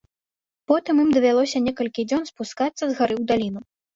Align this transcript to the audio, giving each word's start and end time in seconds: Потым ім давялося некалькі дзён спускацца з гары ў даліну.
Потым 0.71 1.01
ім 1.03 1.09
давялося 1.15 1.57
некалькі 1.67 2.07
дзён 2.11 2.23
спускацца 2.31 2.75
з 2.87 2.93
гары 3.01 3.15
ў 3.21 3.29
даліну. 3.33 3.61